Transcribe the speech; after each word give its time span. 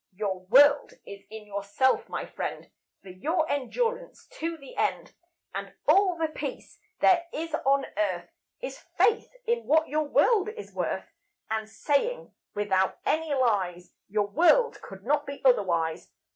Your 0.15 0.39
world 0.47 0.93
is 1.05 1.21
in 1.29 1.45
yourself, 1.45 2.09
my 2.09 2.25
friend, 2.25 2.71
For 3.03 3.09
your 3.09 3.47
endurance 3.47 4.25
to 4.39 4.57
the 4.57 4.75
end; 4.75 5.13
And 5.53 5.75
all 5.87 6.17
the 6.17 6.27
Peace 6.27 6.79
there 7.01 7.27
is 7.31 7.53
on 7.53 7.85
Earth 7.95 8.31
Is 8.61 8.79
faith 8.97 9.29
in 9.45 9.65
what 9.67 9.89
your 9.89 10.05
world 10.05 10.49
is 10.49 10.73
worth, 10.73 11.13
And 11.51 11.69
saying, 11.69 12.33
without 12.55 12.97
any 13.05 13.31
lies, 13.35 13.93
Your 14.07 14.25
world 14.25 14.81
could 14.81 15.03
not 15.05 15.27
be 15.27 15.39
otherwise." 15.45 16.09